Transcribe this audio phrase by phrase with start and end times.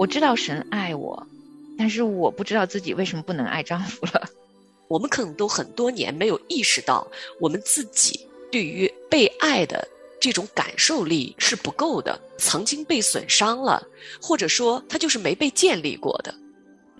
[0.00, 1.26] 我知道神爱我，
[1.76, 4.30] 但是我不知道自己为什么不能爱丈夫了。
[4.88, 7.06] 我们可能都很多年没有意识到，
[7.38, 8.18] 我们自己
[8.50, 9.86] 对于被爱的
[10.18, 13.86] 这种感受力是不够的，曾经被损伤了，
[14.22, 16.34] 或者说它就是没被建立过的。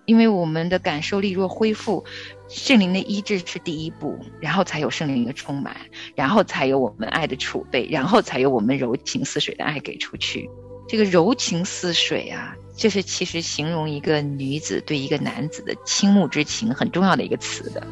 [0.04, 2.04] 因为我们的感受力若恢复，
[2.50, 5.74] 圣灵的医治是第一步，然后才有圣灵的充满，
[6.14, 10.50] 然后才有我们爱的储备，然后才有我们柔情似水的爱给出去。
[10.86, 12.54] 这个柔情似水啊。
[12.80, 17.86] 这是其实形容一个女子对一个男子的倾慕之情很重要的一个词的。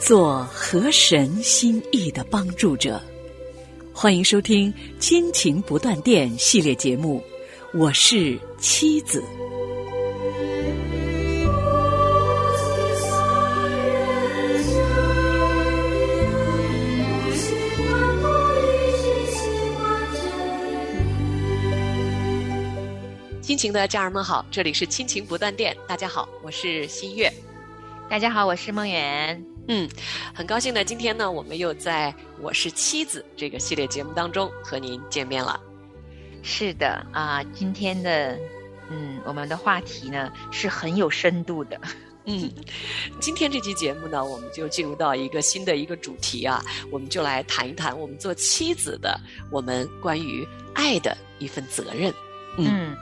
[0.00, 3.02] 做河神心意的帮助者，
[3.92, 7.20] 欢迎收听《亲情不断电》系列节目，
[7.74, 9.20] 我是妻子。
[23.46, 25.76] 亲情的家人们好，这里是亲情不断电。
[25.86, 27.32] 大家好，我是新月。
[28.10, 29.40] 大家好，我是梦圆。
[29.68, 29.88] 嗯，
[30.34, 35.60] 很高兴呢，今天呢，我们又在我是妻子这个系列节目当中和您见面了。
[36.42, 38.36] 是的啊，今天的
[38.90, 41.80] 嗯，我们的话题呢是很有深度的。
[42.26, 42.52] 嗯，
[43.20, 49.16] 今天这期节目呢，我们就进入到一个新的一个主题啊，我们就来谈一谈我们做妻子的，
[49.52, 52.12] 我们关于爱的一份责任。
[52.58, 52.96] 嗯。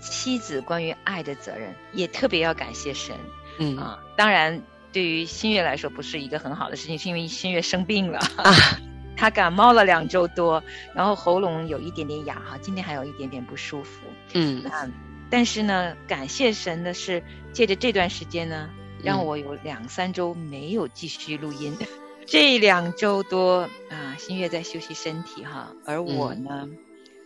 [0.00, 3.16] 妻子关于爱的责任，也特别要感谢神。
[3.58, 8.54] 嗯啊，当然，对于新月来说，不是一个很好的事情，是因为新月生病了啊，
[9.16, 10.62] 他感冒了两周多，
[10.94, 14.02] 然后喉咙有一点点哑哈，今天还有一点点不舒服。
[14.34, 14.88] 嗯啊，
[15.28, 18.70] 但是呢，感谢神的是，借着这段时间呢，
[19.02, 21.76] 让我有两三周没有继续录音。
[22.24, 26.68] 这两周多啊，新月在休息身体哈，而我呢，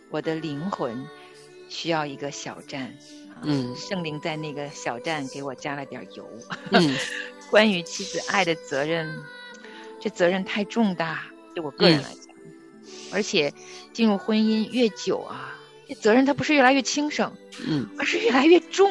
[0.09, 1.05] 我的灵魂。
[1.73, 2.95] 需要一个小站，
[3.41, 6.23] 嗯，圣灵在那个小站给我加了点油。
[6.69, 6.95] 嗯，
[7.49, 9.11] 关于妻子爱的责任，
[9.99, 11.25] 这责任太重大，
[11.55, 12.35] 对我个人来讲，
[13.11, 13.51] 而且
[13.91, 15.57] 进入婚姻越久啊，
[15.87, 17.33] 这责任它不是越来越轻省，
[17.65, 18.87] 嗯，而是越来越重。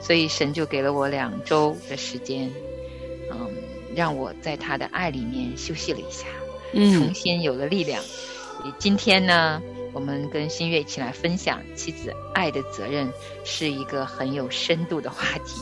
[0.00, 2.48] 所以神就给了我两周的时间，
[3.32, 3.50] 嗯，
[3.96, 6.28] 让我在他的爱里面休息了一下，
[6.74, 8.00] 嗯，重新有了力量。
[8.78, 9.60] 今天呢？
[9.98, 13.12] 我们跟新月一起来分享妻子爱的责任，
[13.44, 15.60] 是一个很有深度的话题。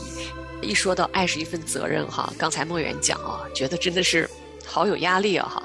[0.61, 4.29] 一说到爱是一份责任哈，刚才梦圆讲啊，觉得真的是
[4.63, 5.63] 好有压力啊哈。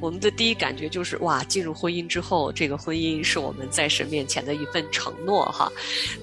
[0.00, 5.70] 我们的第一感觉就是哇，进入婚姻之后，这个婚姻是我们在神面前的一份承诺哈，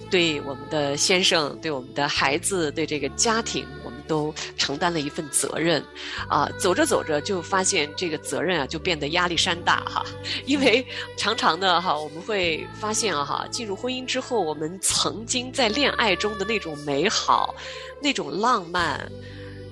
[0.09, 3.63] 对我们的先生，对我们的孩子，对这个家庭。
[4.11, 5.81] 都承担了一份责任，
[6.27, 10.05] 啊，走着走着就发现这个责任啊就变得压力山大哈，
[10.45, 10.85] 因为
[11.15, 17.55] 常常的哈我们会发现啊哈进入婚姻之后，我们曾经在恋爱中的那种美好，
[18.01, 19.09] 那种浪漫，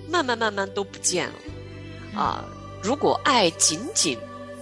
[0.08, 1.34] 慢慢慢慢都不见了，
[2.18, 2.46] 啊，
[2.82, 4.18] 如果爱仅仅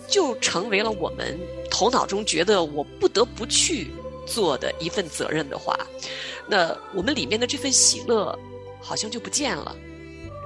[0.08, 1.40] 就成为了我们
[1.70, 3.92] 头脑中觉得我不得不去
[4.26, 5.78] 做的一份责任的话，
[6.48, 8.36] 那我们里面的这份喜乐。
[8.88, 9.76] 好像就不见了，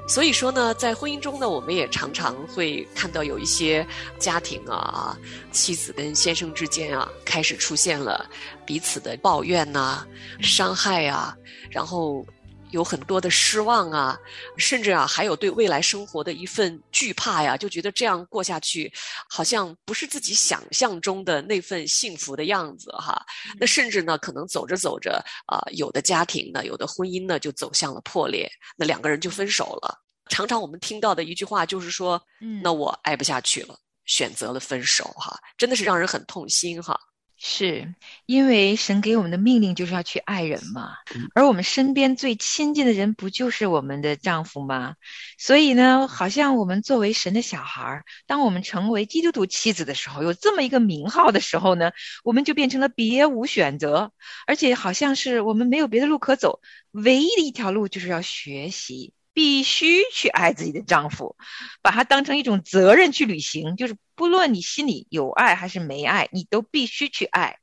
[0.07, 3.85] 所以说呢，在婚姻中呢，我们也常常会看到有一些
[4.17, 5.15] 家庭啊，
[5.51, 8.27] 妻子跟先生之间啊，开始出现了
[8.65, 10.03] 彼此的抱怨呐、
[10.41, 11.37] 伤害啊，
[11.69, 12.25] 然后。
[12.71, 14.17] 有很多的失望啊，
[14.57, 18.91] 甚至啊，还有对未来生活的一份惧怕呀，就觉得这样过下去，
[19.29, 23.23] 好像不是自己想象中的那份幸福的样子哈。
[23.59, 29.99] 那甚至呢，可能走着走着啊，有的家庭呢，有的婚姻呢，就走向了破裂，那两个人就分手了。
[30.29, 36.97] 常常我们听到的一句话就是说，嗯，那我爱不下去了，选择了分手哈，真的是让人很痛心哈。
[37.43, 37.95] 是
[38.27, 40.91] 因为神给我们的命令就是要去爱人嘛，
[41.33, 44.93] 而我们身边最亲近的人不就是我们的丈夫吗？
[45.39, 51.91] 所以呢，好像我们作为神的小孩儿，当我们成为基督徒妻子的时候，有这么一个名号的时候呢，
[52.23, 54.11] 我们就变成了别无选择，
[54.45, 56.61] 而且好像是我们没有别的路可走，
[56.91, 59.13] 唯一的一条路就是要学习。
[59.41, 61.35] 必须去爱自己的丈夫，
[61.81, 63.75] 把它当成一种责任去履行。
[63.75, 67.57] 就是不论你心里有爱还是没爱，你都必须去爱。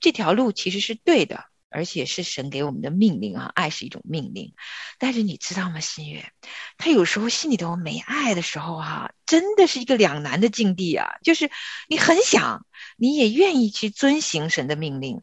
[0.00, 3.52] 这条路其实是对的，而且是神给我们的命令啊！
[3.54, 4.54] 爱是一种命令。
[4.98, 6.32] 但是你知道吗，新月，
[6.78, 11.16] 他有时候心里头没爱的时候啊，真的是一个两难的境地啊。
[11.22, 11.50] 就是
[11.88, 12.64] 你很想，
[12.96, 15.20] 你也愿意去遵行神的命令，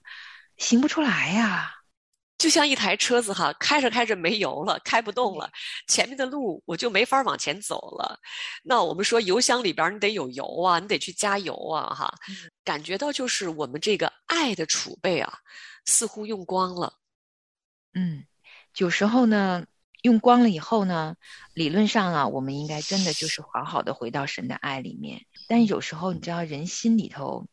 [0.56, 1.79] 行不出来呀。
[2.40, 5.52] 就像一台车子哈，开着开着没油了，开不动了，
[5.88, 8.18] 前面的路我就没法往前走了。
[8.64, 12.16] 那我们说油箱里边你得有油啊，你得去加油啊，哈，
[12.64, 15.40] 感觉到就是我们这个爱的储备啊，
[15.84, 16.94] 似乎用光了。
[17.94, 18.26] 嗯，
[18.78, 19.66] 有时候呢，
[20.04, 21.18] 用光了以后呢，
[21.54, 25.26] 理论上啊，我们应该真的就是好好的回到神的爱里面。
[25.50, 27.48] 但有时候你知道，人心里头，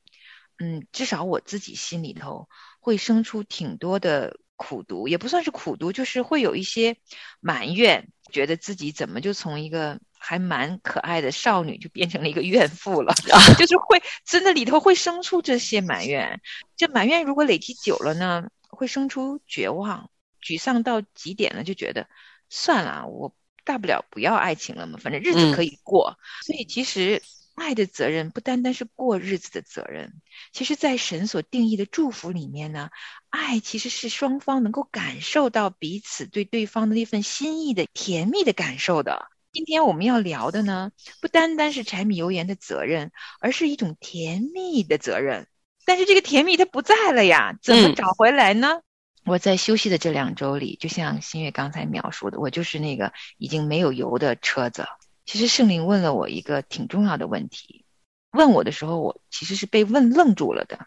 [0.59, 2.49] 嗯，至少我自己心里头
[2.79, 4.38] 会生出挺多的。
[4.56, 6.97] 苦读也不算是苦读，就是会有一些
[7.41, 13.14] 埋怨，觉得自己怎么就从一个还蛮可爱的少女就变成了一个怨妇了，
[13.58, 16.41] 就是会真的里头会生出这些埋怨。
[16.76, 20.11] 这埋怨如果累积久了呢，会生出绝望、
[20.43, 22.09] 沮丧到极点了，就觉得
[22.49, 26.19] 算了，我大不了不要爱情了嘛，反正日子可以过。
[26.43, 27.23] 所以其实。
[27.56, 30.20] 爱的责任不单单是过日子的责任，
[30.53, 32.91] 其实，在神所定义的祝福里面呢，
[33.31, 39.26] 爱其实是双方能够感受到彼此对对方的那份心意的甜蜜的感受的。
[39.53, 40.93] 今天我们要聊的呢，
[41.23, 43.11] 不单单是柴米油盐的责任，
[43.41, 45.49] 而是一种甜蜜的责任。
[45.87, 48.81] 但是这个甜蜜它不在了呀，怎么找回来呢？
[49.25, 54.87] 我在休息的这两周里，就像新月刚才描述的，我就是那个已经没有油的车子。
[55.26, 57.84] 其实圣灵问了我一个挺重要的问题，
[58.31, 60.87] 问我的时候，我其实是被问愣住了的。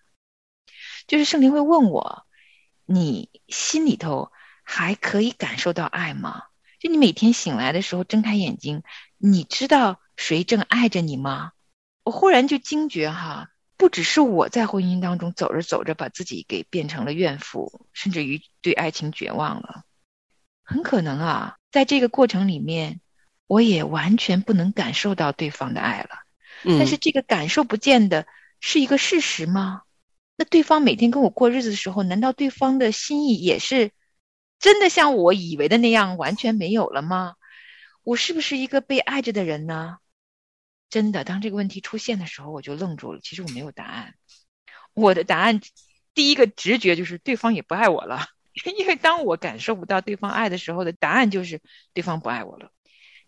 [1.07, 2.25] 就是圣灵会问我
[2.87, 4.31] ：“你心里头
[4.63, 6.43] 还可以感受到爱吗？
[6.79, 8.81] 就你每天醒来的时候睁开眼睛，
[9.17, 11.51] 你知道谁正爱着你吗？”
[12.03, 19.83] 我忽然就惊觉哈，不只是我在婚姻当中走着走着把自己给变成了怨妇，甚至于对爱情绝望了。
[20.63, 23.01] 很可能啊，在这个过程里面。
[23.49, 26.09] 我也完全不能感受到对方的爱了，
[26.77, 28.27] 但是这个感受不见得
[28.59, 29.81] 是一个事实吗？
[30.35, 33.91] 那对方每天跟我过日子的时候，难道对方的心意也是
[34.59, 37.33] 真的像我以为的那样完全没有了吗？
[38.03, 39.97] 我是不是一个被爱着的人呢？
[40.91, 43.19] 真的，当这个问题出现的时候，我就愣住了。
[43.23, 44.13] 其实我没有答案，
[44.93, 45.59] 我的答案
[46.13, 48.27] 第一个直觉就是对方也不爱我了，
[48.77, 51.59] 因为当我感受不到对方爱的时候的答案就是
[51.95, 52.71] 对方不爱我了。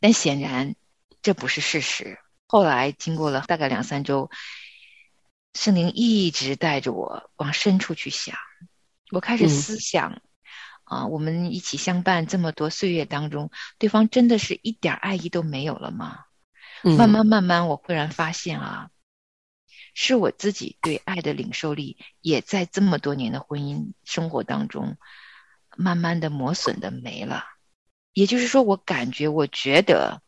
[0.01, 0.75] 但显然，
[1.21, 2.19] 这不是事实。
[2.47, 4.29] 后来经过了大概两三周，
[5.53, 8.35] 圣灵一直带着我往深处去想。
[9.11, 10.21] 我开始思想，
[10.83, 16.25] 啊，我们一起相伴这么多岁月当中，对方真的是一点爱意都没有了吗？
[16.83, 18.89] 慢慢慢慢，我忽然发现啊，
[19.93, 24.97] 是我自己对爱的领受力，也在这么多年的婚姻生活当中，
[25.77, 27.45] 慢慢的磨损的没了。
[28.13, 30.21] 也就是说，我感觉，我觉得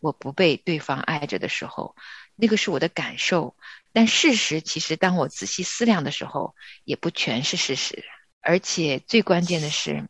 [0.00, 1.96] 我不被对方爱着的时候，
[2.36, 3.56] 那个是我的感受。
[3.92, 8.04] 但事实其实，当我仔细思量的时候，也不全是事实。
[8.40, 10.08] 而且最关键的是，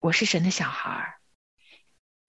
[0.00, 1.14] 我是神的小孩儿。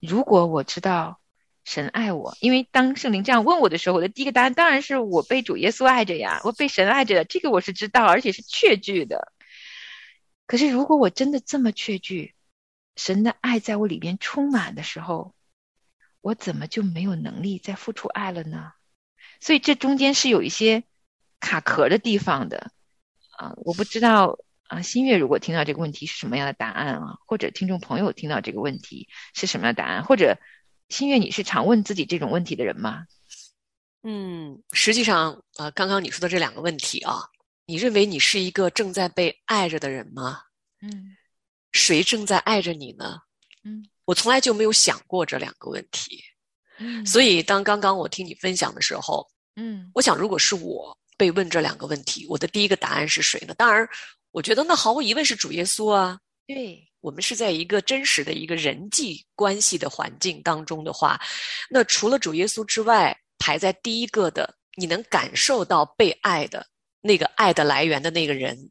[0.00, 1.20] 如果我知道
[1.64, 9.32] 神爱我，因为当圣灵这样问我的时候，我的第一个答案当然是我被主耶稣爱着呀，我被神爱着，这个我是知道，而且是确据的。
[10.46, 12.35] 可是如果我真的这么确据，
[12.96, 15.34] 神的爱在我里边充满的时候，
[16.22, 18.72] 我怎么就没有能力再付出爱了呢？
[19.40, 20.82] 所以这中间是有一些
[21.38, 22.72] 卡壳的地方的
[23.36, 23.52] 啊！
[23.58, 27.18] 我不知道啊，新月如果听到这个问题是什么样的答案啊？
[27.26, 30.02] 或者听众朋友听到这个问题是什么样的答案？
[30.02, 30.38] 或者
[30.88, 33.06] 新月，你是常问自己这种问题的人吗？
[34.02, 37.28] 嗯，实际上啊，刚刚你说的这两个问题啊，
[37.66, 40.40] 你认为你是一个正在被爱着的人吗？
[40.80, 41.16] 嗯。
[41.72, 43.18] 谁正在爱着你呢？
[43.64, 46.22] 嗯，我从来就没有想过这两个问题。
[46.78, 53.54] 嗯，所以当刚刚我听你分享的时候，嗯，我想如果是我被问这两个问题，我的第一个答案是谁呢？
[53.54, 53.88] 当然，
[54.30, 56.18] 我觉得那毫无疑问是主耶稣啊。
[56.46, 61.20] 对，我们是在一个真实的一个人际关系的环境当中的话，
[61.70, 66.66] 那除了主耶稣之外，排在第一个的，你能感受到被爱的
[67.00, 68.70] 那个爱的来源的那个人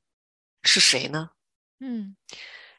[0.64, 1.30] 是谁呢？
[1.80, 2.16] 嗯。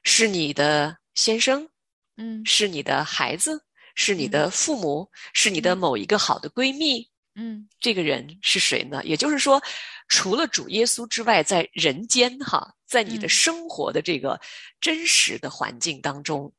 [0.09, 1.69] 是你的先生，
[2.17, 3.61] 嗯，是你的孩子，
[3.97, 9.03] 是你的父母，是你的某一个好的闺蜜，嗯，这个人是谁呢？
[9.05, 9.61] 也就是说，
[10.07, 14.41] 除了主耶稣之外，在人间哈，在你的生活的这个
[14.81, 16.55] 真实的环境当中，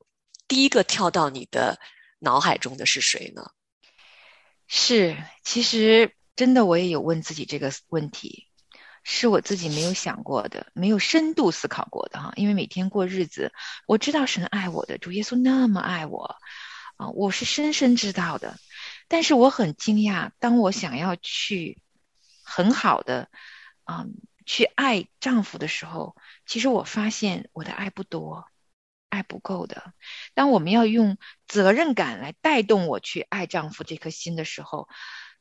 [0.46, 1.80] 第一个跳到你的
[2.20, 3.50] 脑海中的是谁呢？
[4.68, 8.47] 是，其实真的我也有问自己这个问题。
[9.10, 12.34] 是我自己没有想过的，没有深度思考过的哈。
[12.36, 13.54] 因为每天过日子，
[13.88, 16.36] 我知道神爱我的，主耶稣那么爱我，
[16.98, 18.58] 啊，我是深深知道的。
[19.08, 21.82] 但是我很惊讶，当我想要去
[22.44, 23.30] 很好的，
[23.86, 24.06] 啊，
[24.46, 28.46] 去爱丈夫的时候，其实我发现我的爱不多。
[29.10, 29.94] 爱不够的。
[30.34, 34.90] 当我们要用责任感来带动我去爱丈夫这颗心的时候，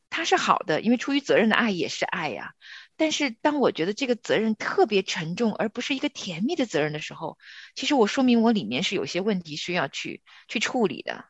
[0.09, 2.53] 他是好的，因为出于责任的爱也是爱呀。
[2.97, 7.39] 但是当我觉得这个责任特别沉重，而不是一个甜蜜的责任的时候，
[7.75, 11.25] 其实我说明我里面是有些问题需要去去处理的。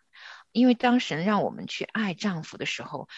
[0.52, 3.08] 因为当神让我们去爱丈夫的时候，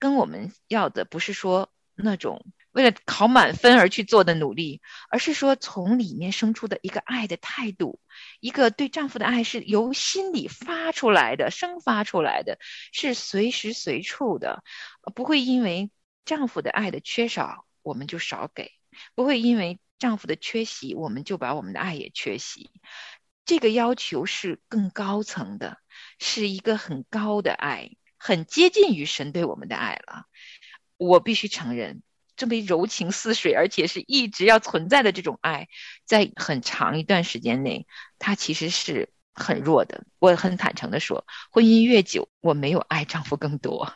[0.00, 8.00] 跟我们要的不是说那种为了考满分而去做的努力，而是说从里面生出的一个爱的态度，
[8.40, 12.58] 一个对丈夫的爱是由心里发出来的、生发出来的，
[12.92, 14.64] 是随时随处的，
[15.14, 15.92] 不会因为
[16.24, 17.66] 丈夫的爱的缺少。
[17.84, 18.72] 我们就少给，
[19.14, 22.72] 不会因为丈夫的缺席，我们就把我们的爱也缺席。
[23.44, 25.78] 这个要求是更高层的，
[26.18, 30.24] 是一个很高的爱，很接近于神对我们的爱了。
[30.96, 32.02] 我必须承认，
[32.36, 35.68] 这么柔情似水，而且是一直要存在的这种爱，
[36.06, 37.86] 在很长一段时间内，
[38.18, 40.06] 它其实是很弱的。
[40.18, 43.92] 我很坦诚的说，婚姻越久，我没有爱丈夫更多。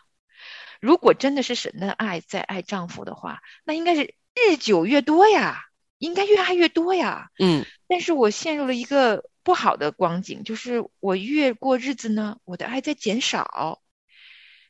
[0.80, 5.62] 如果真的是神的爱在爱丈夫的话，那应该是日久越多呀，
[5.98, 7.30] 应该越爱越多呀。
[7.38, 13.80] 嗯，但是我陷入了一个不好的光景，就是我越过日子呢，我的爱在减少。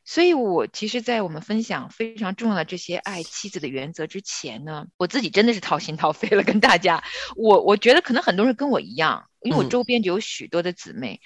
[0.04, 7.04] 所以，我其实，在我们分享非常重要的这些爱妻子的原则之前呢，我自己真的是掏心掏肺了跟大家。
[7.36, 11.20] 我我觉得可能很多人跟我一样，因为我周边就有许多的姊妹。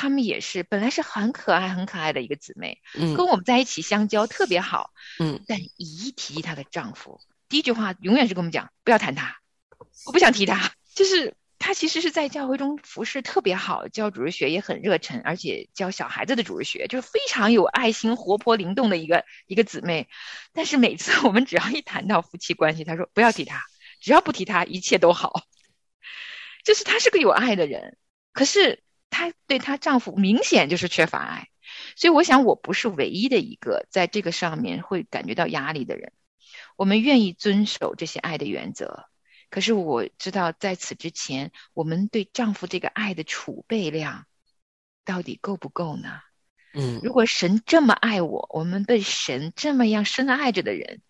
[0.00, 9.38] 她们也是，本来是很可爱、很可爱的一个姊妹，嗯，跟我们在一起相交特别好，嗯，但一提她的丈夫，第一句话永远是跟我们讲不要谈他，
[10.06, 10.72] 我不想提他。
[10.94, 20.08] 就是她其实是在教会中服侍特别好，教主日学也很热忱，而且教小孩子的主日学就是非常有爱心、活泼灵动的一个一个姊妹。
[20.52, 23.64] 但是每次我们只要一谈到夫妻关系，她说不要提他，
[24.00, 25.42] 只要不提他，一切都好。
[26.62, 27.98] 就是她是个有爱的人，
[28.32, 28.84] 可是。
[29.10, 31.48] 她对她丈夫明显就是缺乏爱，
[31.96, 36.12] 所以我想我不是唯一的一个在这个上面会感觉到压力的人。
[36.76, 39.06] 我们愿意遵守这些爱的原则，
[39.50, 44.26] 可是我知道在此之前，我们对丈夫这个爱的储备量
[45.04, 46.20] 到底够不够呢？
[46.74, 51.00] 嗯，如果神这么爱我，我们被神这么样深爱着的人，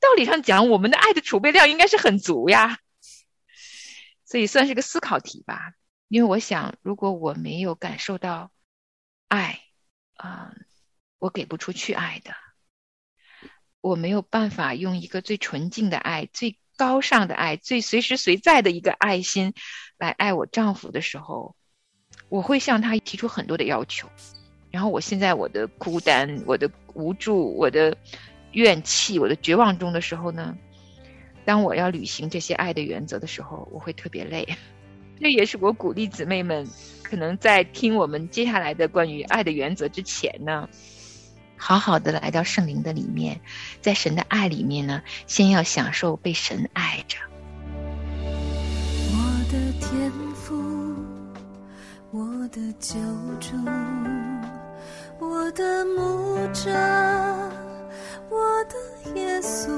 [0.00, 2.78] 道理上讲，我们的爱的储备量应该是很足呀。
[4.24, 5.72] 所以算是个思考题吧。
[6.08, 8.50] 因为我想，如果我没有感受到
[9.28, 9.60] 爱，
[10.14, 10.54] 啊，
[11.18, 12.32] 我给不出去爱的，
[13.80, 19.52] 我没有办法用一个最纯净的爱、最高尚的爱、最随时随在的一个爱心
[19.98, 21.54] 来爱我丈夫的时候，
[22.30, 24.08] 我会向他提出很多的要求。
[24.70, 27.96] 然后，我现在我的孤单、我的无助、我的
[28.52, 30.56] 怨气、我的绝望中的时候呢，
[31.44, 34.46] 当我要履行这些爱的原则的时候，我会特别累。
[35.20, 36.66] 这也是我鼓励姊妹们，
[37.02, 40.68] 可能在听我们接下来的关于爱的原则之前呢，
[41.56, 43.40] 好好的来到圣灵的里面，
[43.80, 47.18] 在神的爱里面呢，先要享受被神爱着。
[49.10, 49.16] 我
[49.50, 50.54] 的天赋，
[52.12, 52.94] 我的救
[53.40, 53.56] 主，
[55.18, 56.70] 我的牧者，
[58.30, 59.68] 我的耶稣，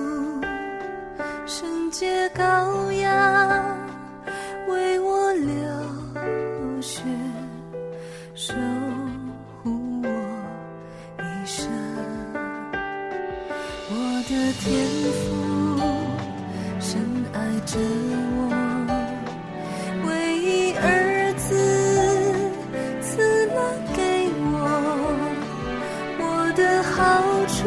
[1.46, 3.89] 圣洁羔羊。
[4.70, 5.54] 为我流
[6.80, 7.02] 血，
[8.34, 8.54] 守
[9.62, 9.70] 护
[10.02, 10.08] 我
[11.18, 11.68] 一生。
[13.92, 13.94] 我
[14.28, 14.68] 的天
[15.18, 15.28] 赋，
[16.78, 16.88] 深
[17.32, 17.36] 爱
[17.66, 17.78] 着
[18.38, 18.40] 我，
[20.06, 20.08] 唯
[20.38, 20.86] 一儿
[21.36, 21.46] 子
[23.02, 23.58] 赐了
[23.96, 23.98] 给
[24.52, 24.54] 我。
[26.22, 26.24] 我
[26.56, 26.96] 的好
[27.46, 27.58] 处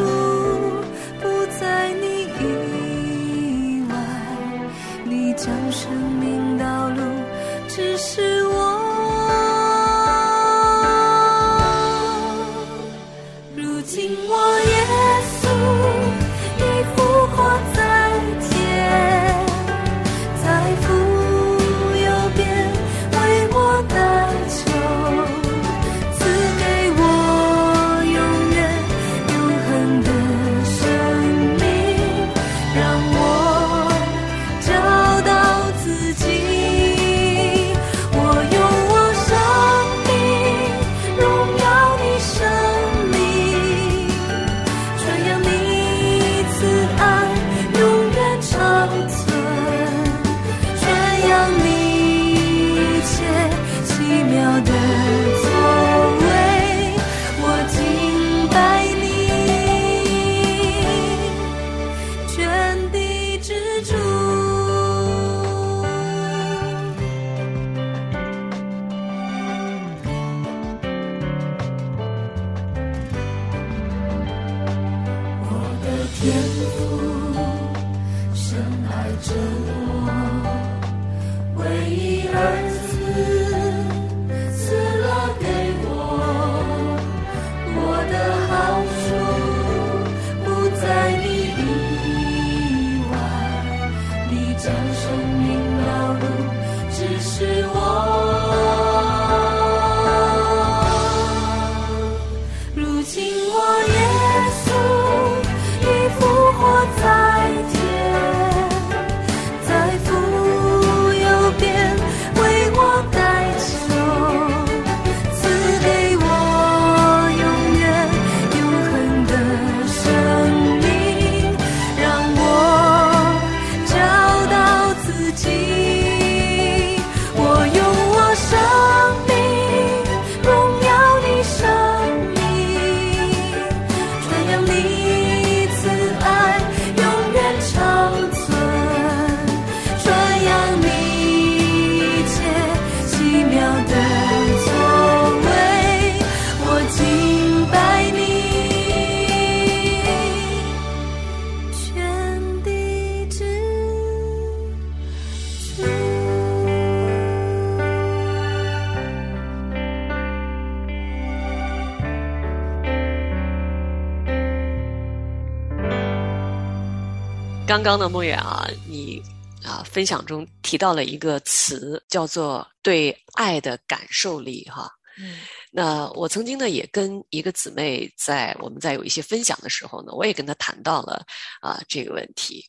[167.74, 169.20] 刚刚的梦远啊，你
[169.64, 174.88] 啊分享中提到了一个词，叫做对爱的感受力哈。
[175.18, 175.40] 嗯
[175.72, 181.26] 那我曾经呢也跟一个姊妹在我们在有一些分享的时候呢，我也跟她谈到了
[181.62, 182.64] 啊这个问题。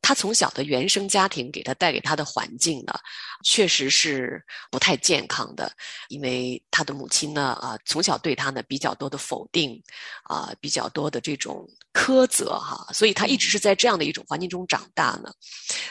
[0.00, 2.94] 她从小的原生家庭给她带给她的环境呢，
[3.44, 5.70] 确实是不太健康的，
[6.08, 9.78] 因为她的母亲呢啊从小对她呢比较多的否定，
[10.22, 15.32] 啊比较多的这种苛责哈，所以他一直是在这样的一种环境中长大呢。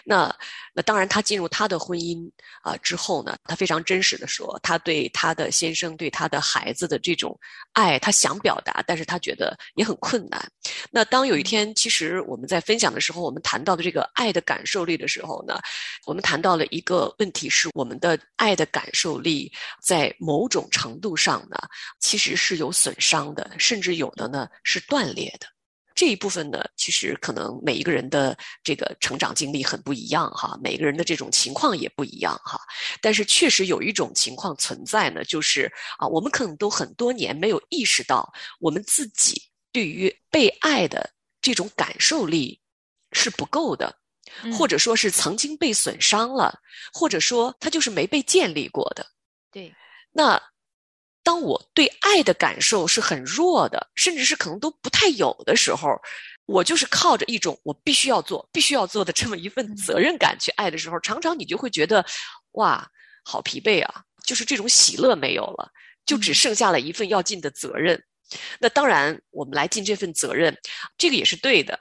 [0.06, 0.34] 那
[0.74, 2.30] 那当然，他进入他的婚姻
[2.62, 7.38] 啊、之后呢，他非常真实的说，他对他的先生、对他的孩子的这种
[7.74, 10.42] 爱，他想表达，但是他觉得也很困难。
[10.90, 15.60] 那当有一天，其实我们在分享的时候，我们谈到的这个爱的感受力的时候呢，
[16.06, 21.58] 我们谈到了一个问题是，我们的爱的感受力在某种程度上呢，
[22.00, 25.48] 其实是有损伤的，甚至有的呢是断裂的。
[26.00, 32.58] 这一部分呢，其实可能每一个人的这个成长经历很不一样哈，每个人的这种情况也不一样哈。
[33.02, 38.32] 但是确实有一种情况存在呢，就是啊，我们可能都很多年没有意识到，
[38.62, 41.10] 我们自己对于被爱的
[41.42, 42.58] 这种感受力
[43.12, 43.94] 是不够的，
[44.44, 46.58] 嗯或者说是曾经被损伤了，
[46.94, 49.06] 或者说它就是没被建立过的。
[49.52, 49.76] 对，
[50.14, 50.42] 那
[51.24, 55.90] 当我对爱的感受是很弱的，甚至是可能都不太有的时候，
[56.46, 62.04] 我就是靠着一种我必须要做、必须要做的这么一份责任感去爱的时候，常常你就会觉得，
[62.54, 62.88] 哇，
[63.24, 65.70] 好疲惫啊，就是这种喜乐没有了，
[66.06, 68.02] 就只剩下了一份要尽的责任。
[68.60, 70.58] 那当然，我们来尽这份责任，
[70.98, 71.78] 这个也是对的。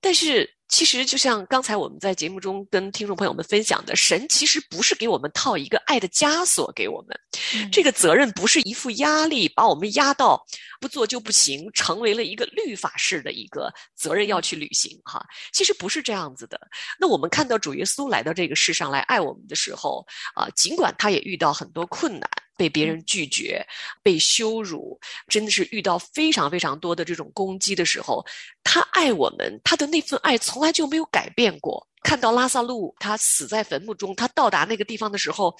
[0.00, 7.20] 但是，其实就像刚才我们在节目中跟听众朋友们分享的，神其实不是给我们套一个爱的枷锁给我们，
[7.54, 10.42] 嗯这个责任不是一副压力，把我们压到
[10.80, 15.20] 不做就不行，成为了一个律法式的一个责任要去履行哈。
[15.52, 16.58] 其实不是这样子的。
[16.98, 23.66] 那我们看到主耶稣来到这个世上来爱我们的时候啊，尽管他也遇到很多困难，被别人拒绝、
[24.02, 28.24] 被羞辱，真的是遇到非常非常多的这种攻击的时候，
[28.62, 31.86] 他爱我们，他的那份爱从来就没有改变过。
[32.02, 35.56] 看到拉萨路他死在坟墓中，他到达那个地方的时候，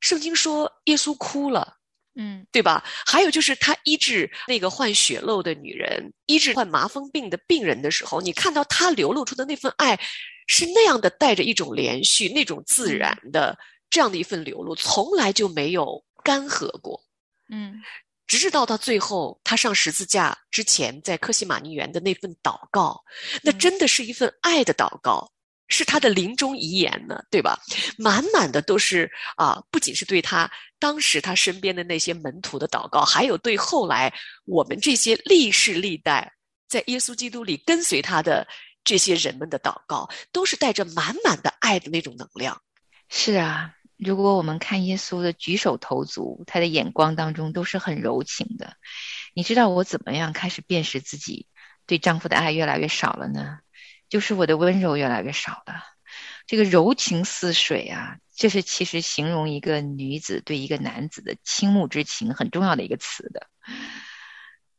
[0.00, 1.78] 圣经说耶稣哭了。
[2.16, 2.84] 嗯对吧？
[3.04, 9.98] 还有就是他医治那个患血漏的女人，医治患麻风病的病人的时候，你看到他流露出的那份爱，
[10.46, 13.58] 是那样的带着一种连续、那种自然的
[13.90, 17.02] 这样的一份流露，从来就没有干涸过。
[17.48, 17.82] 嗯
[18.26, 23.04] 直至到他最后，他上十字架之前，在科西玛尼园的那份祷告，
[23.42, 25.30] 那嗯真的是一份爱的祷告，
[25.68, 27.58] 是他的临终遗言呢，对吧？
[27.98, 34.12] 满满的都是啊，不仅是对他当时他身边的那些门徒的祷告，还有对后来
[34.46, 36.32] 我们这些历世历代
[36.68, 38.46] 在耶稣基督里跟随他的
[38.84, 42.60] 这些人们的祷告，都是带着满满的爱的那种能量。
[43.10, 43.70] 是啊，
[44.04, 48.76] 如果我们看耶稣的举手投足，他的眼光当中都是很柔情的。
[49.34, 51.48] 你知道我怎么样开始辨识自己
[51.86, 53.58] 对丈夫的爱越来越少了呢？
[54.08, 55.82] 就是我的温柔越来越少了。
[56.46, 63.48] 这个柔情似水啊，这是其实形容一个女子对一个男子的倾慕之情很重要的一个词的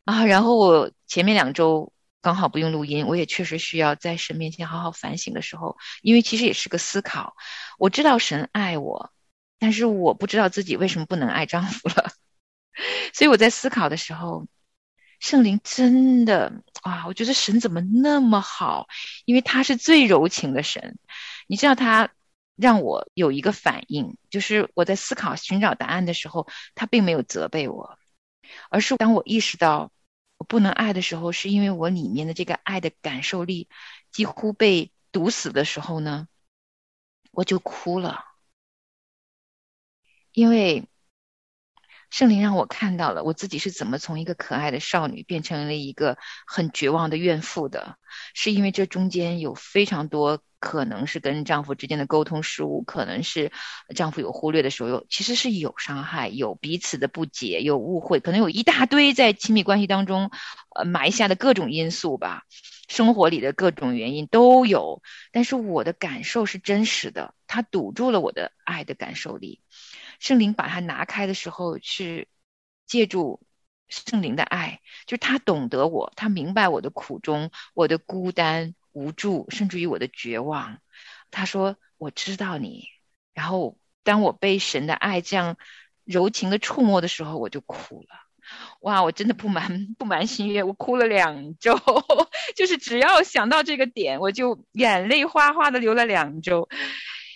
[0.05, 0.25] 啊。
[0.25, 7.35] 然后我前面两周刚好不用录音，我也确实需要在神面前好好反省的时候，因为其实也是个思考。
[7.77, 9.11] 我知道神爱我，
[9.59, 12.11] 但是我不知道自己为什么不能爱丈夫了。
[13.13, 14.47] 所以我在思考的时候，
[15.19, 18.87] 圣灵真的啊，我觉得神怎么那么好？
[19.25, 20.97] 因为他是最柔情的神。
[21.47, 22.09] 你知道他
[22.55, 27.97] 让我有一个反应，就是我在思考寻找答案的时候，他并没有责备我，
[28.69, 29.91] 而是当我意识到。
[30.37, 33.69] 我不能爱的时候，是因为我里面的这个爱的感受力
[34.11, 36.27] 几乎被堵死的时候呢，
[37.31, 38.25] 我就哭了，
[40.35, 40.87] 因为
[42.11, 47.97] 圣灵让我看到了我自己是怎么从一个可爱的少女变成了一个很绝望的怨妇的，
[48.35, 50.41] 是因为这中间有非常多。
[50.57, 53.51] 可能是跟丈夫之间的沟通失误，可能是
[53.93, 60.31] 丈夫有忽略的时候，有其实是有伤害，有彼此的不解，有误会，可能有一大堆在亲密关系当中，
[60.75, 62.45] 呃埋下的各种因素吧，
[62.87, 65.03] 生活里的各种原因都有。
[65.31, 69.61] 但是我的感受是真实的，它堵住了我的爱的感受力。
[70.19, 72.27] 圣灵把它拿开的时候，是
[72.85, 73.41] 借助
[73.87, 78.75] 圣灵的爱，就是他懂得我，他明白我的苦衷，我的孤单。
[78.95, 80.79] 无助，甚至于我的绝望。
[81.29, 82.87] 他说：“我知道你。”
[83.35, 85.57] 然后，当我被神的爱这样
[86.05, 88.07] 柔情的触摸的时候，我就哭了。
[88.79, 91.77] 哇，我真的不瞒不瞒心月，我哭了两周。
[92.55, 96.69] 就是只要想到这个点，我就眼泪哗哗的流了两周。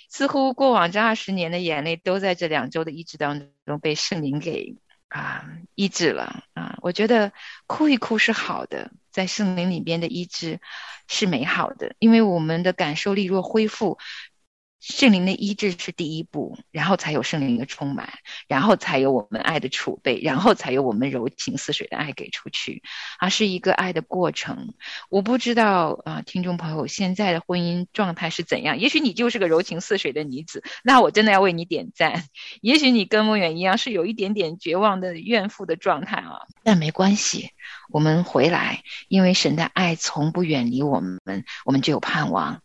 [0.10, 4.76] 似乎过往这二十年的眼泪，都在这两周的医治当中被圣灵给。
[5.10, 5.43] 啊，
[5.74, 6.78] 医治了啊！
[6.84, 7.34] 我觉得
[7.65, 10.60] 哭一哭是好的，在圣灵里边的医治
[11.08, 13.98] 是美好的，因为我们的感受力若恢复。
[14.89, 18.10] 圣灵的医治是第一步，然后才有圣灵的充满，
[18.47, 22.82] 然后才有我们爱的储备，然后才有我们柔情似水的爱给出去，
[23.19, 24.73] 啊，是一个爱的过程。
[25.10, 28.80] 我不知道啊，听众朋友现在的婚姻状态是怎样？
[28.80, 32.25] 也许你就是个柔情似水的女子，那我真的要为你点赞。
[32.62, 37.52] 也许你跟梦远一样，是有一点点绝望的怨妇的状态啊，但没关系，
[37.89, 42.63] 我们回来，因为神的爱从不远离我们，我们就有盼望，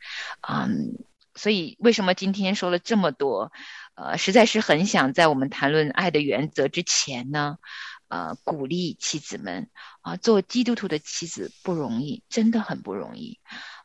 [0.48, 1.04] 嗯。
[1.36, 3.52] 所以，为什么今天说了这么多？
[3.96, 7.58] 呃，实在是很想在我们谈论爱的原则之前呢，
[8.08, 9.68] 呃，鼓励妻子们
[10.00, 13.38] 啊，做基督徒的妻子不容易，真的很不容易。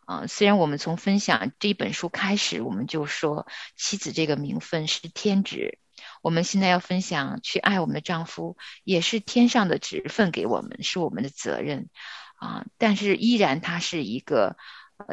[0.05, 5.77] 啊，虽然我们从分享这本书开始，我们就说妻子这个名分是天职，
[6.23, 11.89] 我们现在要分享去爱我们的丈夫，也是天上的职分给我们，是我们的责任
[12.37, 12.65] 啊。
[12.79, 14.57] 但是依然，它是一个。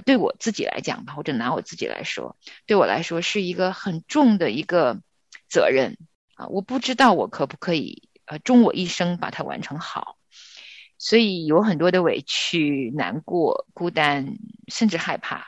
[0.05, 5.01] 对我自己来讲吧，或者拿我自己来说，对我来说是一个很重的一个
[5.49, 5.97] 责任
[6.35, 6.49] 啊！
[6.49, 10.19] 我不知道我可不可以呃，终我一生把它完成好，
[10.99, 14.37] 所以有很多的委屈、难过、孤单，
[14.69, 15.47] 甚至害怕。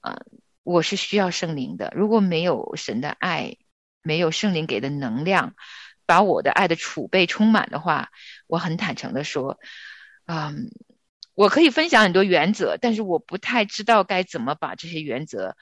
[0.00, 0.18] 啊，
[0.64, 3.56] 我是需要圣灵的，如果没有神的爱，
[4.02, 5.54] 没有圣灵给的能量，
[6.06, 8.10] 把我的爱的储备充满的话，
[8.46, 9.60] 我很坦诚的说，
[10.26, 10.70] 嗯。
[11.40, 15.56] 我可以分享很多原则，但是我不太知道该怎么把这些原则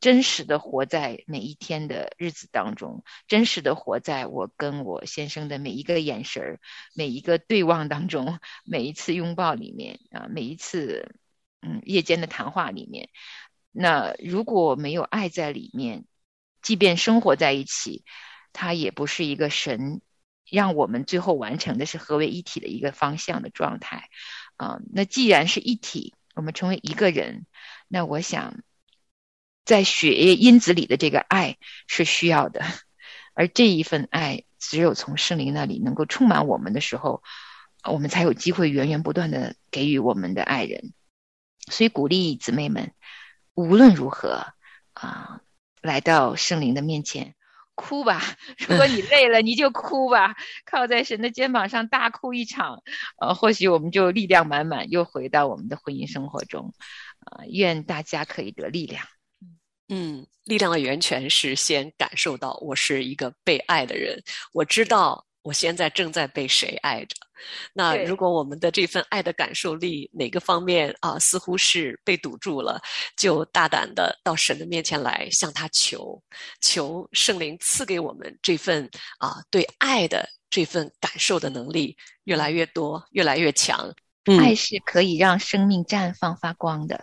[0.00, 6.60] 真实的活在每一天的日子当中，真实的活在我跟我先生的每一个眼神儿、
[6.94, 11.14] 每一个对望当中、每一次拥抱里面啊，每一次
[11.60, 13.10] 嗯夜间的谈话里面。
[13.72, 16.06] 那如果没有爱在里面，
[16.62, 18.04] 即便生活在一起，
[18.54, 20.00] 它也不是一个神
[20.50, 24.08] 让我们最后完成的是合为一体的一个方向的状态。
[24.56, 27.46] 啊，那既然是一体，我们成为一个人，
[27.88, 28.62] 那我想，
[29.64, 32.62] 在血液因子里的这个爱是需要的，
[33.32, 37.22] 而这一份爱只有从圣灵那里能够充满我们的时候，
[37.84, 40.92] 我们才有机会源源不断的给予我们的爱人。
[41.70, 42.92] 所以鼓励姊妹们，
[43.54, 44.46] 无论如何
[44.92, 45.40] 啊，
[45.80, 47.34] 来到圣灵的面前。
[47.80, 48.20] 哭吧，
[48.68, 52.82] 如果你累了，你就哭吧，靠在神的肩膀上大哭一场，
[53.20, 56.74] 呃，或许我们就力量满满，又回到我们的婚姻生活中，
[57.20, 59.02] 啊，愿大家可以得力量。
[59.88, 65.24] 嗯，力量的源泉是先感受到我是一个被爱的人，我知道。
[65.42, 67.16] 我现在正在被谁爱着？
[67.72, 72.78] 那如果我们的这份爱的感受力哪个方面啊，似乎是被堵住了，
[73.16, 76.22] 就大胆的到神的面前来向他求，
[76.60, 78.86] 求圣灵赐给我们这份
[79.18, 83.90] 啊对爱的这份感受的能力越来越多，越来越强。
[84.38, 87.02] 爱是可以让生命绽放发光的，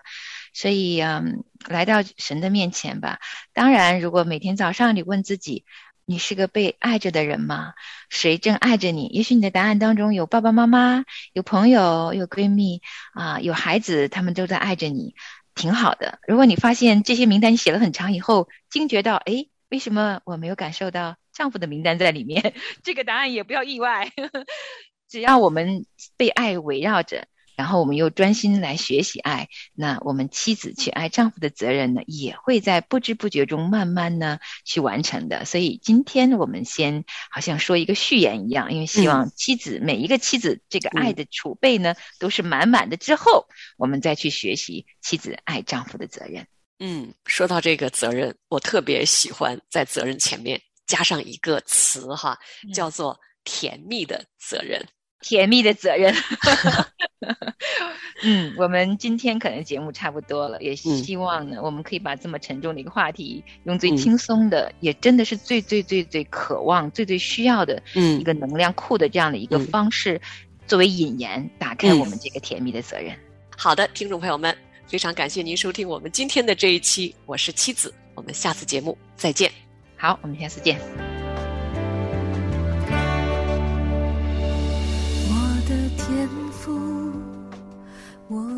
[0.54, 3.18] 所以嗯，来到神的面前吧。
[3.54, 5.66] 当然，如果每天早上你问自己。
[6.10, 7.74] 你是个被爱着的人吗？
[8.10, 9.08] 谁正爱着你？
[9.08, 15.16] 也许你的答案当中有爸爸妈妈、有朋友、有闺蜜啊、有孩子，他们都在爱着你，
[15.54, 16.20] 挺好的。
[16.26, 22.54] 如果你发现这些名单你写了很长以后，惊觉到，诶，为什么我没有感受到丈夫的名单在里面？
[22.84, 24.10] 这个答案也不要意外，
[25.10, 27.28] 只要我们被爱围绕着。
[27.58, 35.44] 然后我们又专心来学习爱，那我们妻子去爱丈夫的责任呢，也会在不知不觉中慢慢呢去完成的。
[35.44, 46.46] 所以今天我们先好像说一个序言一样，因为希望妻子、每一个妻子这个爱的储备呢、都是满满的，之后我们再去学习妻子爱丈夫的责任。
[46.80, 52.38] 嗯，说到这个责任，我特别喜欢在责任前面加上一个词哈，
[52.72, 54.86] 叫做甜蜜的责任。
[55.22, 56.14] 甜蜜的责任。
[58.24, 70.20] 嗯，我们今天可能节目差不多了，也希望呢，我们可以把这么沉重的一个话题，用最轻松的，也真的是最最最最渴望、最最需要的一个能量库的这样的一个方式，
[70.68, 73.16] 作为引言，打开我们这个甜蜜的责任。
[73.56, 79.52] 好的，听众朋友们，非常感谢您收听我们今天的这一期，我是妻子，我们下次节目再见。
[79.96, 81.07] 好，我们下次见。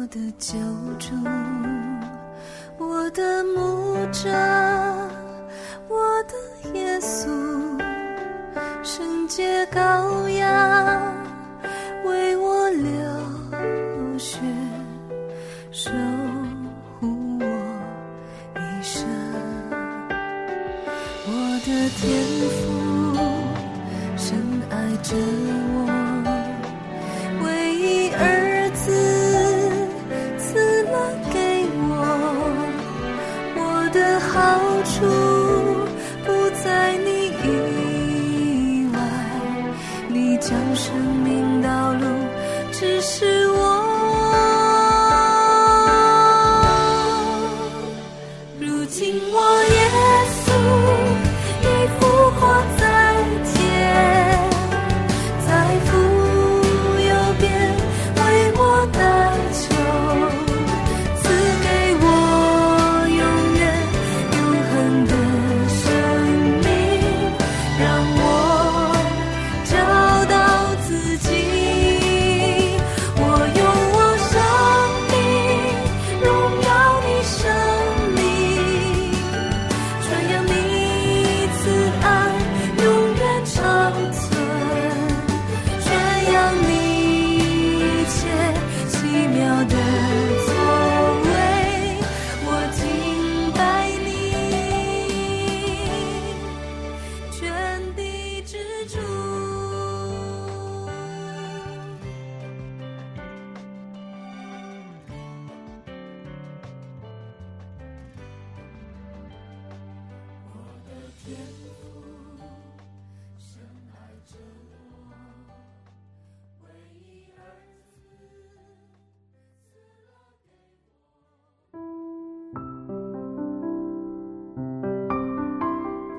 [0.10, 0.58] 的救
[0.98, 1.14] 主，
[2.80, 4.30] 我的牧者，
[5.88, 6.34] 我的
[6.74, 7.28] 耶稣，
[8.84, 10.69] 圣洁羔羊。